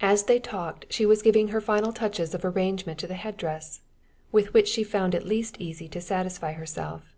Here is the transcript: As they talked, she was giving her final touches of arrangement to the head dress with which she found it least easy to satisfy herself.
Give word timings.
As 0.00 0.24
they 0.24 0.38
talked, 0.40 0.86
she 0.88 1.04
was 1.04 1.20
giving 1.20 1.48
her 1.48 1.60
final 1.60 1.92
touches 1.92 2.32
of 2.34 2.42
arrangement 2.42 2.98
to 3.00 3.06
the 3.06 3.16
head 3.16 3.36
dress 3.36 3.82
with 4.32 4.54
which 4.54 4.66
she 4.66 4.82
found 4.82 5.14
it 5.14 5.26
least 5.26 5.56
easy 5.60 5.88
to 5.88 6.00
satisfy 6.00 6.52
herself. 6.52 7.14